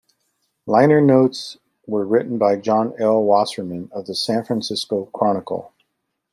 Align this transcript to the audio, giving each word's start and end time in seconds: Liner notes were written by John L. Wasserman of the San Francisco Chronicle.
Liner 0.65 0.99
notes 0.99 1.57
were 1.85 2.03
written 2.03 2.39
by 2.39 2.55
John 2.55 2.95
L. 2.99 3.21
Wasserman 3.23 3.87
of 3.91 4.07
the 4.07 4.15
San 4.15 4.43
Francisco 4.43 5.05
Chronicle. 5.13 5.73